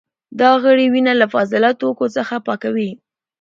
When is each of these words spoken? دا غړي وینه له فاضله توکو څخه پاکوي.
دا 0.39 0.49
غړي 0.63 0.85
وینه 0.93 1.13
له 1.21 1.25
فاضله 1.33 1.69
توکو 1.81 2.05
څخه 2.15 2.35
پاکوي. 2.47 2.91